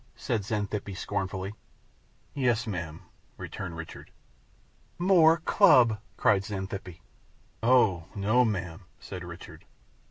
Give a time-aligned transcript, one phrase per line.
[0.15, 1.53] said Xanthippe, scornfully.
[2.33, 3.03] "Yes, ma'am,"
[3.37, 4.09] returned Richard.
[4.97, 6.99] "More club!" cried Xanthippe.
[7.61, 9.63] "Oh no, ma'am," said Richard.